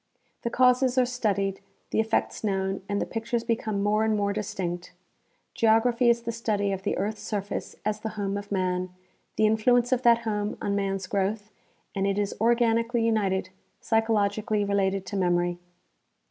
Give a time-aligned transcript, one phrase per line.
[0.41, 1.59] The causes are studied,
[1.91, 4.93] the effects known and the ^^ictures be come more and more distinct.
[5.53, 8.89] Geography is the study of the earth's surface as the home of man,
[9.35, 11.51] the influence of that home on man's growth;
[11.93, 15.59] and it is organically united, psychologically related to memory.